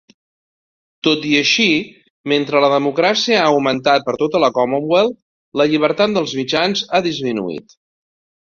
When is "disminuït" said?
7.11-7.81